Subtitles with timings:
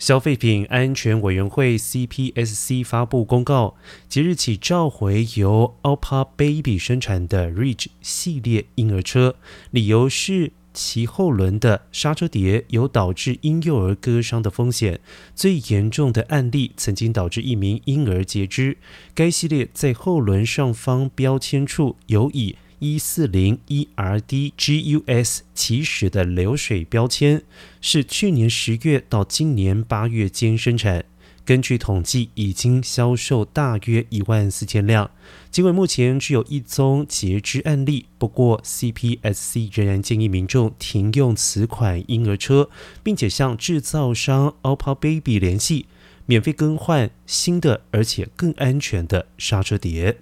[0.00, 3.74] 消费品安全委员会 （CPSC） 发布公告，
[4.08, 9.36] 即日起召回由 Alpa Baby 生产的 Ridge 系列婴儿车，
[9.70, 15.00] 理由是其后轮的刹车碟有导致婴幼儿割伤的风险。
[15.34, 18.78] 最严重的案例曾经导致一名婴儿截肢。
[19.14, 27.42] 该系列在后轮上方标签处有以一四零 ERDGUS 起始的流水标签，
[27.82, 31.04] 是去年十月到今年八月间生产。
[31.44, 35.10] 根据统计，已经销售大约一万四千辆。
[35.50, 42.70] 尽管目前只有一宗截肢案例，不过 CPSC 仍然建议民众停用此款婴儿车，
[43.02, 45.84] 并且向制造商 Alpa Baby 联系，
[46.24, 50.16] 免费更换新的而且更安全的刹车碟。